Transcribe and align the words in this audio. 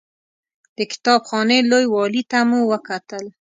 د 0.77 0.79
کتاب 0.91 1.21
خانې 1.29 1.59
لوی 1.71 1.85
والي 1.93 2.23
ته 2.31 2.39
مو 2.49 2.59
وکتل. 2.71 3.25